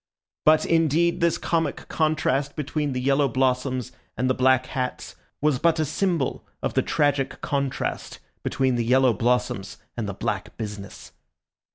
But, 0.45 0.65
indeed, 0.65 1.21
this 1.21 1.37
comic 1.37 1.87
contrast 1.87 2.55
between 2.55 2.93
the 2.93 3.01
yellow 3.01 3.27
blossoms 3.27 3.91
and 4.17 4.27
the 4.27 4.33
black 4.33 4.65
hats 4.65 5.15
was 5.41 5.59
but 5.59 5.77
a 5.77 5.85
symbol 5.85 6.43
of 6.63 6.73
the 6.73 6.81
tragic 6.81 7.39
contrast 7.41 8.17
between 8.41 8.77
the 8.77 8.83
yellow 8.83 9.13
blossoms 9.13 9.77
and 9.95 10.09
the 10.09 10.15
black 10.15 10.57
business. 10.57 11.11